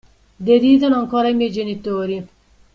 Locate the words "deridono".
0.39-0.95